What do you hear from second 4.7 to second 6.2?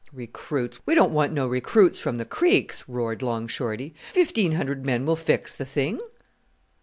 men will fix the thing."